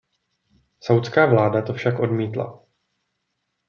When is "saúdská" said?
0.85-1.23